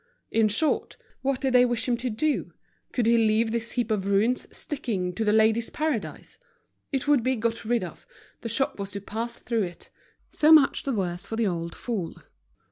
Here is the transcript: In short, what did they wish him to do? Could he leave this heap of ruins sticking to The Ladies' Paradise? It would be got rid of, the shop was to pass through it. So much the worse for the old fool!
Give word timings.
In 0.31 0.47
short, 0.47 0.97
what 1.21 1.41
did 1.41 1.53
they 1.53 1.63
wish 1.63 1.87
him 1.87 1.95
to 1.97 2.09
do? 2.09 2.53
Could 2.91 3.05
he 3.05 3.19
leave 3.19 3.51
this 3.51 3.73
heap 3.73 3.91
of 3.91 4.07
ruins 4.09 4.47
sticking 4.51 5.13
to 5.13 5.23
The 5.23 5.31
Ladies' 5.31 5.69
Paradise? 5.69 6.39
It 6.91 7.07
would 7.07 7.21
be 7.21 7.35
got 7.35 7.63
rid 7.65 7.83
of, 7.83 8.07
the 8.39 8.49
shop 8.49 8.79
was 8.79 8.89
to 8.93 8.99
pass 8.99 9.33
through 9.35 9.61
it. 9.61 9.91
So 10.31 10.51
much 10.51 10.81
the 10.81 10.93
worse 10.93 11.27
for 11.27 11.35
the 11.35 11.45
old 11.45 11.75
fool! 11.75 12.15